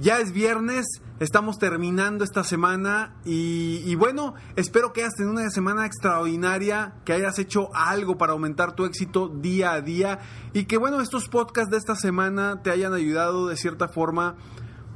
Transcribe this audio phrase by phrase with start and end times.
[0.00, 0.86] Ya es viernes,
[1.18, 7.38] estamos terminando esta semana y, bueno, espero que hayas tenido una semana extraordinaria, que hayas
[7.38, 10.20] hecho algo para aumentar tu éxito día a día
[10.54, 14.36] y que bueno, estos podcasts de esta semana te hayan ayudado de cierta forma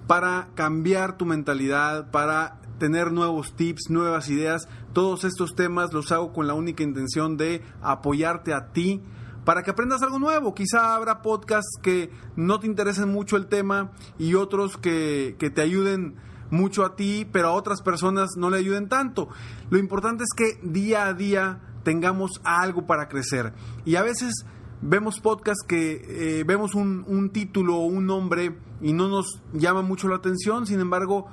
[0.06, 4.68] para cambiar tu mentalidad, para tener nuevos tips, nuevas ideas.
[4.94, 9.02] Todos estos temas los hago con la única intención de apoyarte a ti
[9.44, 10.54] para que aprendas algo nuevo.
[10.54, 15.62] Quizá habrá podcasts que no te interesen mucho el tema y otros que, que, te
[15.62, 16.16] ayuden
[16.50, 19.28] mucho a ti, pero a otras personas no le ayuden tanto.
[19.70, 23.52] Lo importante es que día a día tengamos algo para crecer.
[23.84, 24.46] Y a veces
[24.80, 29.82] vemos podcasts que eh, vemos un, un título o un nombre y no nos llama
[29.82, 31.26] mucho la atención, sin embargo,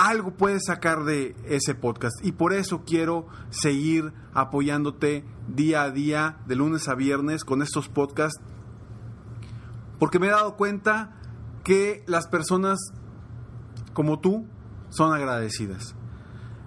[0.00, 2.24] algo puedes sacar de ese podcast.
[2.24, 7.88] Y por eso quiero seguir apoyándote día a día, de lunes a viernes, con estos
[7.88, 8.40] podcasts.
[9.98, 11.20] Porque me he dado cuenta
[11.64, 12.78] que las personas
[13.92, 14.46] como tú
[14.88, 15.94] son agradecidas.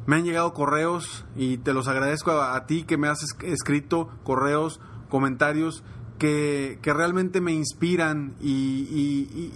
[0.06, 4.80] Me han llegado correos y te los agradezco a, ti que me has escrito correos,
[5.10, 5.84] comentarios
[6.20, 9.52] que, que realmente me inspiran y,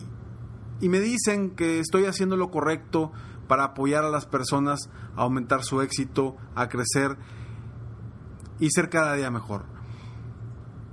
[0.80, 3.12] y me dicen que estoy haciendo lo correcto,
[3.48, 7.18] para apoyar a las personas a aumentar su éxito, a crecer
[8.60, 9.66] y ser cada día mejor.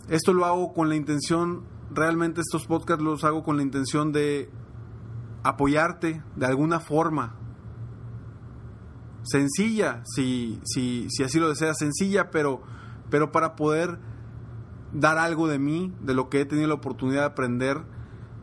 [0.09, 4.50] Esto lo hago con la intención, realmente estos podcasts los hago con la intención de
[5.43, 7.37] apoyarte de alguna forma.
[9.22, 12.62] Sencilla, si, si, si así lo deseas, sencilla, pero,
[13.09, 13.98] pero para poder
[14.93, 17.82] dar algo de mí, de lo que he tenido la oportunidad de aprender,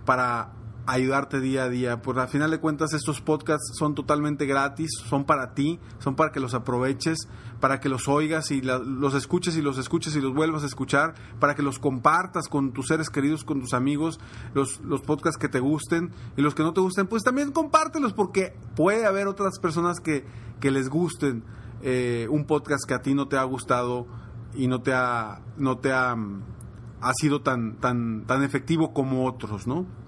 [0.06, 0.54] para
[0.92, 2.02] ayudarte día a día.
[2.02, 6.32] Pues al final de cuentas estos podcasts son totalmente gratis, son para ti, son para
[6.32, 7.28] que los aproveches,
[7.60, 11.14] para que los oigas y los escuches y los escuches y los vuelvas a escuchar,
[11.40, 14.20] para que los compartas con tus seres queridos, con tus amigos,
[14.54, 18.14] los, los podcasts que te gusten y los que no te gusten, pues también compártelos
[18.14, 20.26] porque puede haber otras personas que,
[20.60, 21.44] que les gusten
[21.82, 24.08] eh, un podcast que a ti no te ha gustado
[24.54, 26.18] y no te ha, no te ha,
[27.02, 30.01] ha sido tan, tan, tan efectivo como otros, ¿no?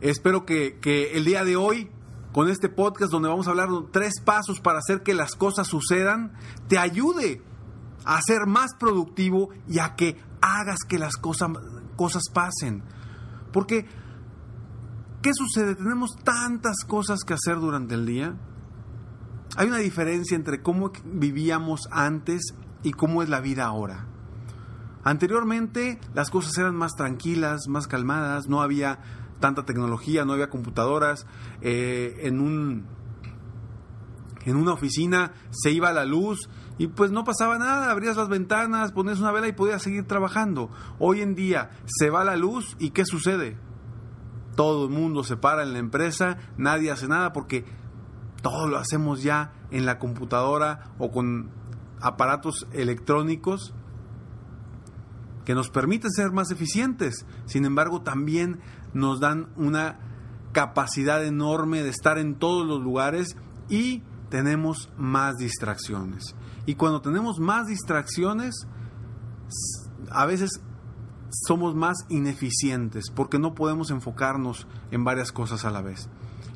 [0.00, 1.90] Espero que, que, el día de hoy,
[2.32, 5.66] con este podcast donde vamos a hablar de tres pasos para hacer que las cosas
[5.66, 6.32] sucedan,
[6.68, 7.42] te ayude
[8.04, 11.50] a ser más productivo y a que hagas que las cosas,
[11.96, 12.82] cosas pasen.
[13.52, 13.86] Porque,
[15.22, 15.74] ¿qué sucede?
[15.74, 18.36] Tenemos tantas cosas que hacer durante el día.
[19.56, 24.06] Hay una diferencia entre cómo vivíamos antes y cómo es la vida ahora.
[25.02, 28.98] Anteriormente las cosas eran más tranquilas, más calmadas, no había
[29.40, 31.26] tanta tecnología, no había computadoras,
[31.60, 32.86] eh, en un
[34.46, 38.92] en una oficina se iba la luz y pues no pasaba nada, abrías las ventanas,
[38.92, 40.70] ponías una vela y podías seguir trabajando.
[41.00, 43.58] Hoy en día se va la luz y ¿qué sucede?
[44.54, 47.64] Todo el mundo se para en la empresa, nadie hace nada porque
[48.40, 51.50] todo lo hacemos ya en la computadora o con
[52.00, 53.74] aparatos electrónicos
[55.44, 57.24] que nos permiten ser más eficientes.
[57.46, 58.60] Sin embargo, también
[58.96, 59.98] nos dan una
[60.52, 63.36] capacidad enorme de estar en todos los lugares
[63.68, 66.34] y tenemos más distracciones.
[66.64, 68.66] Y cuando tenemos más distracciones,
[70.10, 70.60] a veces
[71.46, 76.08] somos más ineficientes porque no podemos enfocarnos en varias cosas a la vez.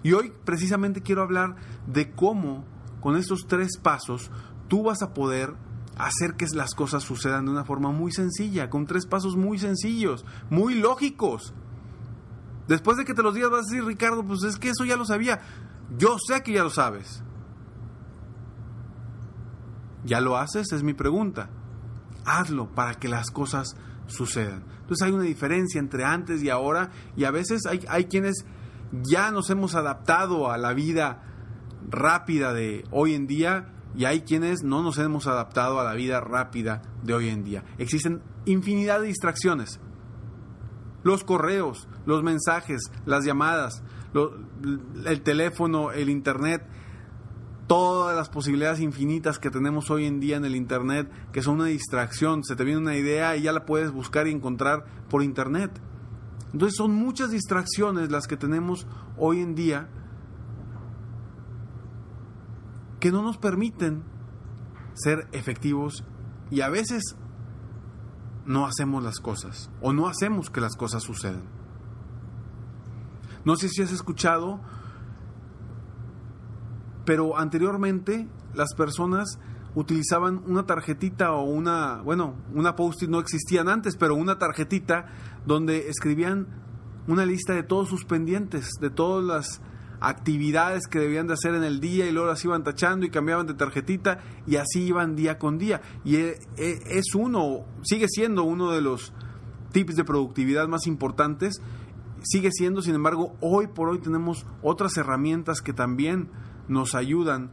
[0.02, 2.64] Y hoy precisamente quiero hablar de cómo
[3.00, 4.30] con estos tres pasos
[4.68, 5.54] tú vas a poder
[5.98, 10.24] hacer que las cosas sucedan de una forma muy sencilla, con tres pasos muy sencillos,
[10.48, 11.52] muy lógicos.
[12.70, 14.96] Después de que te los digas vas a decir, Ricardo, pues es que eso ya
[14.96, 15.40] lo sabía.
[15.98, 17.20] Yo sé que ya lo sabes.
[20.04, 20.70] ¿Ya lo haces?
[20.70, 21.50] Es mi pregunta.
[22.24, 23.74] Hazlo para que las cosas
[24.06, 24.62] sucedan.
[24.82, 28.44] Entonces hay una diferencia entre antes y ahora y a veces hay, hay quienes
[28.92, 31.24] ya nos hemos adaptado a la vida
[31.88, 36.20] rápida de hoy en día y hay quienes no nos hemos adaptado a la vida
[36.20, 37.64] rápida de hoy en día.
[37.78, 39.80] Existen infinidad de distracciones.
[41.02, 43.82] Los correos, los mensajes, las llamadas,
[45.06, 46.66] el teléfono, el internet,
[47.66, 51.66] todas las posibilidades infinitas que tenemos hoy en día en el internet, que son una
[51.66, 52.42] distracción.
[52.44, 55.70] Se te viene una idea y ya la puedes buscar y encontrar por internet.
[56.52, 58.86] Entonces son muchas distracciones las que tenemos
[59.16, 59.88] hoy en día
[62.98, 64.02] que no nos permiten
[64.94, 66.04] ser efectivos
[66.50, 67.16] y a veces
[68.46, 71.42] no hacemos las cosas o no hacemos que las cosas sucedan.
[73.44, 74.60] No sé si has escuchado,
[77.04, 79.38] pero anteriormente las personas
[79.74, 85.06] utilizaban una tarjetita o una, bueno, una post-it no existían antes, pero una tarjetita
[85.46, 86.48] donde escribían
[87.06, 89.62] una lista de todos sus pendientes, de todas las
[90.00, 93.46] actividades que debían de hacer en el día y luego las iban tachando y cambiaban
[93.46, 95.82] de tarjetita y así iban día con día.
[96.04, 99.12] Y e, e, es uno, sigue siendo uno de los
[99.72, 101.60] tips de productividad más importantes.
[102.22, 106.30] Sigue siendo, sin embargo, hoy por hoy tenemos otras herramientas que también
[106.68, 107.50] nos ayudan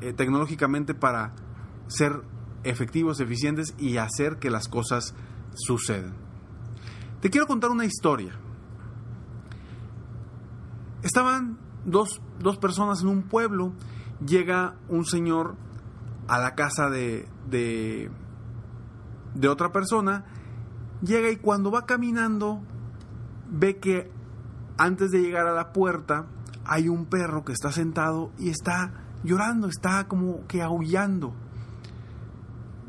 [0.00, 1.34] eh, tecnológicamente para
[1.88, 2.22] ser
[2.64, 5.14] efectivos, eficientes y hacer que las cosas
[5.54, 6.14] sucedan.
[7.20, 8.32] Te quiero contar una historia.
[11.02, 11.58] Estaban
[11.90, 12.20] dos,
[12.60, 13.72] personas en un pueblo,
[14.24, 15.56] llega un señor
[16.26, 18.10] a la casa de, de,
[19.34, 20.24] de otra persona,
[21.02, 22.60] llega y cuando va caminando
[23.50, 24.10] ve que
[24.76, 26.26] antes de llegar a la puerta
[26.64, 28.92] hay un perro que está sentado y está
[29.24, 31.34] llorando, está como que aullando.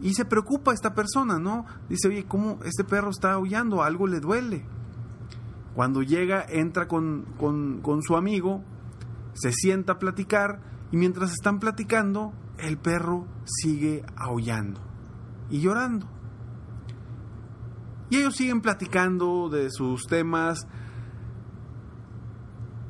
[0.01, 1.65] Y se preocupa esta persona, ¿no?
[1.89, 3.83] Dice, oye, ¿cómo este perro está aullando?
[3.83, 4.65] Algo le duele.
[5.75, 8.63] Cuando llega, entra con, con su amigo
[9.39, 14.81] se sienta a platicar y mientras están platicando, el perro sigue aullando
[15.49, 16.07] y llorando.
[18.09, 20.67] Y ellos siguen platicando de sus temas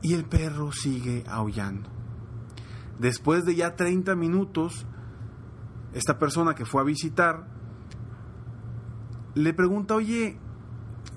[0.01, 1.89] y el perro sigue aullando.
[2.97, 4.87] Después de ya 30 minutos,
[5.93, 7.47] esta persona que fue a visitar
[9.35, 10.39] le pregunta, oye,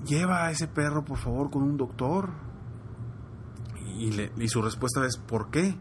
[0.05, 2.29] lleva a ese perro por favor con un doctor.
[3.97, 5.75] Y, su respuesta es, ¿por qué?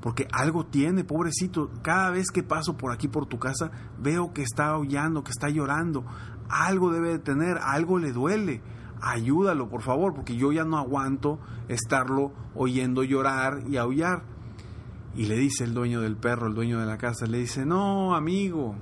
[0.00, 1.70] Porque algo tiene, pobrecito.
[1.82, 5.48] Cada vez que paso por aquí, por tu casa, veo que está aullando, que está
[5.48, 6.04] llorando.
[6.48, 8.62] Algo debe de tener, algo le duele.
[9.02, 11.38] Ayúdalo, por favor, porque yo ya no aguanto
[11.68, 14.24] estarlo oyendo llorar y aullar.
[15.14, 18.14] Y le dice el dueño del perro, el dueño de la casa, le dice, no,
[18.14, 18.76] amigo,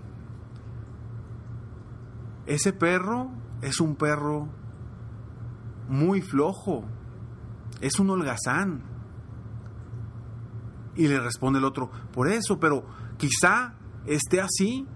[2.47, 3.31] ese perro
[3.63, 4.49] es un perro
[5.89, 6.85] muy flojo,
[7.81, 8.83] es un holgazán.
[10.97, 12.85] Y le responde el otro, por eso, pero
[13.19, 13.75] quizá
[14.07, 14.87] esté así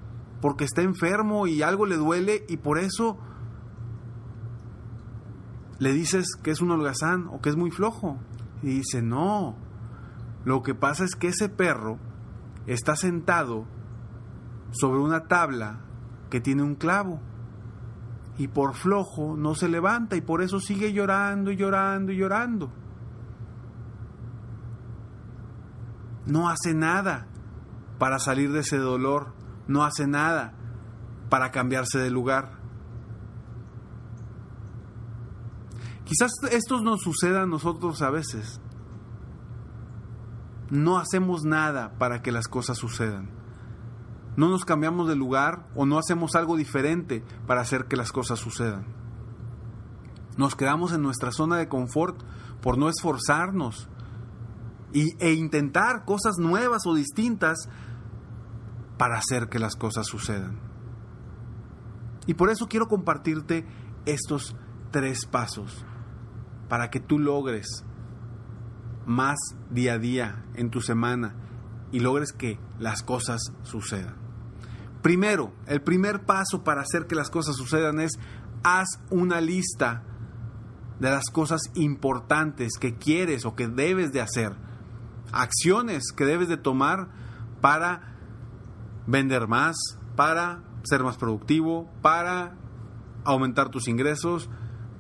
[0.41, 3.19] porque está enfermo y algo le duele y por eso
[5.79, 8.19] le dices que es un holgazán o que es muy flojo.
[8.63, 9.57] Y dice, no,
[10.45, 11.99] lo que pasa es que ese perro
[12.67, 13.67] está sentado
[14.73, 15.81] sobre una tabla
[16.31, 17.21] que tiene un clavo
[18.39, 22.73] y por flojo no se levanta y por eso sigue llorando y llorando y llorando.
[26.27, 27.27] No hace nada
[27.99, 29.35] para salir de ese dolor,
[29.67, 30.55] no hace nada
[31.29, 32.61] para cambiarse de lugar.
[36.05, 38.61] Quizás esto nos suceda a nosotros a veces.
[40.71, 43.42] No hacemos nada para que las cosas sucedan
[44.37, 48.39] no nos cambiamos de lugar o no hacemos algo diferente para hacer que las cosas
[48.39, 48.87] sucedan.
[50.37, 52.23] Nos quedamos en nuestra zona de confort
[52.63, 53.89] por no esforzarnos
[54.95, 57.69] e intentar cosas nuevas o distintas
[58.99, 60.61] para hacer que las cosas sucedan.
[62.27, 63.67] Y por eso quiero compartirte
[64.07, 64.55] estos
[64.91, 65.85] tres pasos
[66.69, 67.85] para que tú logres
[69.07, 69.37] más
[69.71, 71.35] día a día en tu semana
[71.91, 74.22] y logres que las cosas sucedan.
[75.03, 78.13] Primero, el primer paso para hacer que las cosas sucedan es
[78.63, 80.05] haz una lista
[81.01, 84.55] de las cosas importantes que quieres o que debes de hacer.
[85.33, 87.09] Acciones que debes de tomar
[87.61, 88.17] para
[89.09, 89.77] vender más,
[90.15, 92.57] para ser más productivo, para
[93.25, 94.49] aumentar tus ingresos,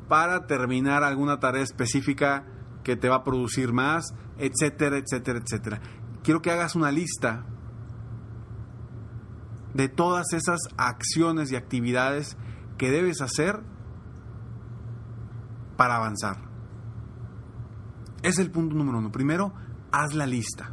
[0.09, 2.44] para terminar alguna tarea específica
[2.82, 5.80] que te va a producir más, etcétera, etcétera, etcétera.
[6.25, 7.47] Quiero que hagas una lista
[9.75, 12.37] de todas esas acciones y actividades
[12.79, 13.62] que debes hacer
[15.76, 16.37] para avanzar.
[18.23, 19.11] Es el punto número uno.
[19.11, 19.52] Primero,
[19.91, 20.73] haz la lista.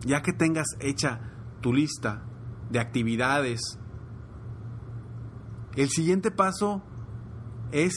[0.00, 1.20] Ya que tengas hecha
[1.60, 2.22] tu lista
[2.70, 3.60] de actividades,
[5.76, 6.82] el siguiente paso
[7.72, 7.94] es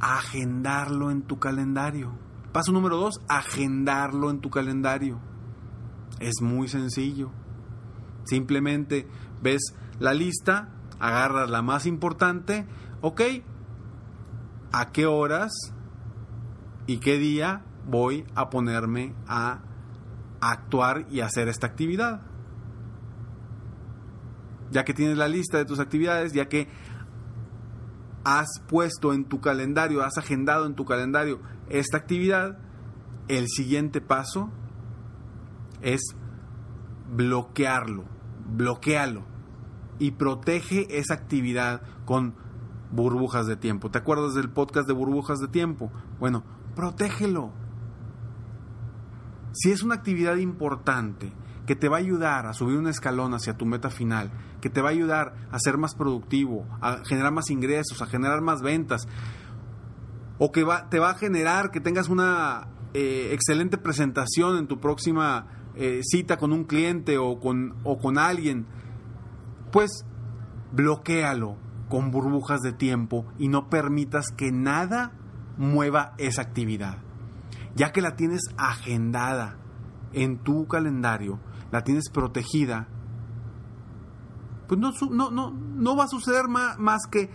[0.00, 2.18] agendarlo en tu calendario.
[2.52, 5.20] Paso número dos, agendarlo en tu calendario.
[6.20, 7.30] Es muy sencillo.
[8.26, 9.08] Simplemente
[9.42, 10.68] ves la lista,
[10.98, 12.66] agarras la más importante,
[13.00, 13.20] ok,
[14.72, 15.52] ¿a qué horas
[16.86, 19.60] y qué día voy a ponerme a
[20.40, 22.22] actuar y hacer esta actividad?
[24.70, 26.68] Ya que tienes la lista de tus actividades, ya que
[28.24, 32.58] has puesto en tu calendario, has agendado en tu calendario esta actividad,
[33.28, 34.50] el siguiente paso
[35.80, 36.00] es
[37.08, 38.04] bloquearlo,
[38.48, 39.24] bloquealo
[39.98, 42.34] y protege esa actividad con
[42.90, 43.90] burbujas de tiempo.
[43.90, 45.90] ¿Te acuerdas del podcast de burbujas de tiempo?
[46.18, 47.52] Bueno, protégelo.
[49.52, 51.32] Si es una actividad importante
[51.66, 54.80] que te va a ayudar a subir un escalón hacia tu meta final, que te
[54.80, 59.08] va a ayudar a ser más productivo, a generar más ingresos, a generar más ventas,
[60.38, 64.78] o que va, te va a generar que tengas una eh, excelente presentación en tu
[64.80, 68.66] próxima eh, cita con un cliente o con, o con alguien,
[69.72, 70.04] pues
[70.72, 71.56] bloquealo
[71.88, 75.12] con burbujas de tiempo y no permitas que nada
[75.56, 76.98] mueva esa actividad.
[77.74, 79.58] Ya que la tienes agendada
[80.12, 81.40] en tu calendario,
[81.70, 82.88] la tienes protegida,
[84.66, 87.30] pues no, no, no, no va a suceder más, más que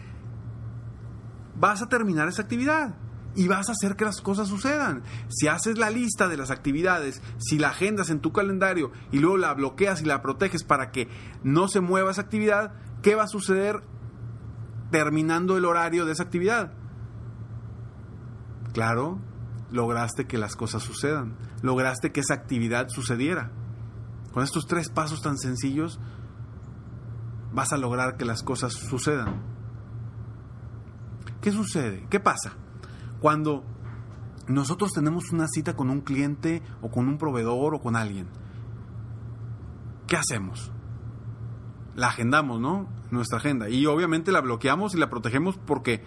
[1.60, 2.96] vas a terminar esa actividad
[3.36, 5.04] y vas a hacer que las cosas sucedan.
[5.30, 9.38] Si haces la lista de las actividades, si la agendas en tu calendario y luego
[9.38, 11.08] la bloqueas y la proteges para que
[11.44, 13.84] no se mueva esa actividad, ¿qué va a suceder
[14.92, 16.74] terminando el horario de esa actividad?
[18.74, 19.20] Claro,
[19.72, 23.52] lograste que las cosas sucedan, lograste que esa actividad sucediera.
[24.34, 26.00] Con estos tres pasos tan sencillos
[27.54, 29.42] vas a lograr que las cosas sucedan.
[31.42, 32.08] ¿Qué sucede?
[32.10, 32.54] ¿Qué pasa?
[33.22, 33.64] Cuando
[34.48, 38.28] nosotros tenemos una cita con un cliente o con un proveedor o con alguien,
[40.08, 40.72] ¿qué hacemos?
[41.96, 42.90] La agendamos, ¿no?
[43.12, 43.70] Nuestra agenda.
[43.70, 46.04] Y obviamente la bloqueamos y la protegemos porque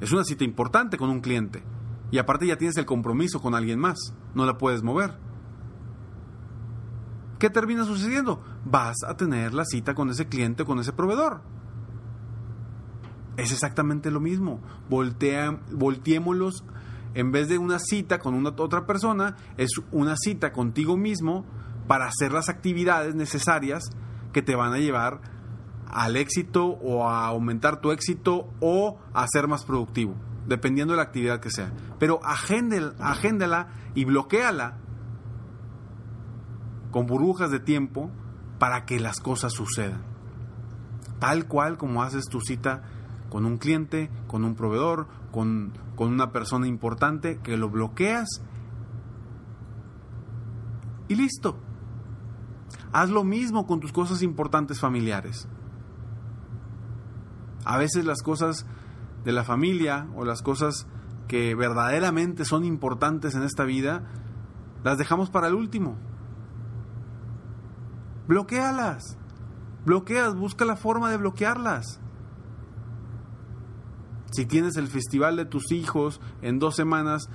[0.00, 1.62] es una cita importante con un cliente.
[2.10, 3.98] Y aparte ya tienes el compromiso con alguien más.
[4.34, 5.18] No la puedes mover.
[7.38, 8.42] ¿Qué termina sucediendo?
[8.64, 11.42] Vas a tener la cita con ese cliente o con ese proveedor.
[13.36, 14.60] Es exactamente lo mismo.
[14.88, 16.64] Voltea, volteémoslos.
[17.14, 21.44] En vez de una cita con una otra persona, es una cita contigo mismo
[21.86, 23.84] para hacer las actividades necesarias
[24.32, 25.20] que te van a llevar
[25.86, 31.04] al éxito o a aumentar tu éxito o a ser más productivo, dependiendo de la
[31.04, 31.72] actividad que sea.
[32.00, 34.78] Pero agéndela y bloqueala
[36.90, 38.10] con burbujas de tiempo
[38.58, 40.02] para que las cosas sucedan.
[41.20, 42.82] Tal cual como haces tu cita
[43.34, 48.28] con un cliente, con un proveedor, con, con una persona importante, que lo bloqueas
[51.08, 51.56] y listo.
[52.92, 55.48] Haz lo mismo con tus cosas importantes familiares.
[57.64, 58.66] A veces las cosas
[59.24, 60.86] de la familia o las cosas
[61.26, 64.12] que verdaderamente son importantes en esta vida,
[64.84, 65.96] las dejamos para el último.
[68.28, 69.18] Bloquealas.
[69.84, 71.98] Bloqueas, busca la forma de bloquearlas.
[74.34, 77.28] Si tienes el festival de tus hijos en dos semanas,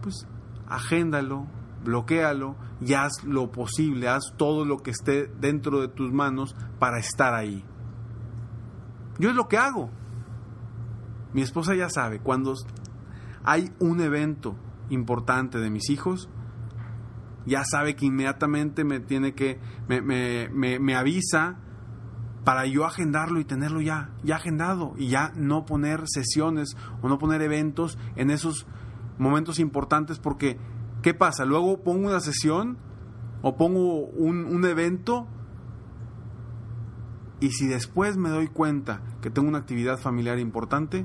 [0.00, 0.26] pues
[0.66, 1.46] agéndalo,
[1.84, 6.98] bloquealo y haz lo posible, haz todo lo que esté dentro de tus manos para
[6.98, 7.62] estar ahí.
[9.18, 9.90] Yo es lo que hago.
[11.34, 12.54] Mi esposa ya sabe, cuando
[13.44, 14.56] hay un evento
[14.88, 16.30] importante de mis hijos,
[17.44, 21.58] ya sabe que inmediatamente me tiene que, me, me, me, me avisa
[22.48, 27.18] para yo agendarlo y tenerlo ya, ya agendado y ya no poner sesiones o no
[27.18, 28.66] poner eventos en esos
[29.18, 30.58] momentos importantes porque,
[31.02, 31.44] ¿qué pasa?
[31.44, 32.78] Luego pongo una sesión
[33.42, 35.28] o pongo un, un evento
[37.38, 41.04] y si después me doy cuenta que tengo una actividad familiar importante,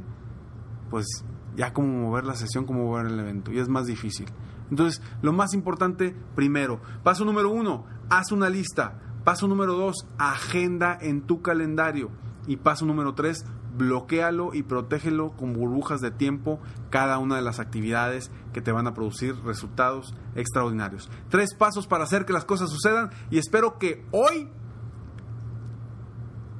[0.89, 1.25] pues
[1.57, 3.51] ya como mover la sesión, como mover el evento.
[3.51, 4.27] Y es más difícil.
[4.69, 9.01] Entonces, lo más importante, primero, paso número uno, haz una lista.
[9.23, 12.09] Paso número dos, agenda en tu calendario.
[12.45, 13.45] Y paso número tres,
[13.77, 18.87] bloquealo y protégelo con burbujas de tiempo cada una de las actividades que te van
[18.87, 21.09] a producir resultados extraordinarios.
[21.29, 24.49] Tres pasos para hacer que las cosas sucedan y espero que hoy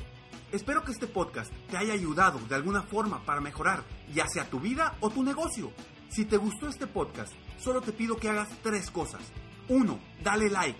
[0.54, 3.84] Espero que este podcast te haya ayudado de alguna forma para mejorar,
[4.14, 5.74] ya sea tu vida o tu negocio.
[6.08, 9.22] Si te gustó este podcast, solo te pido que hagas tres cosas.
[9.68, 10.80] Uno, Dale like.